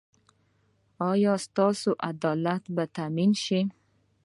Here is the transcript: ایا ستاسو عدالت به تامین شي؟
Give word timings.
ایا 1.11 1.33
ستاسو 1.45 1.89
عدالت 2.11 2.63
به 2.75 2.83
تامین 2.97 3.31
شي؟ 3.43 3.59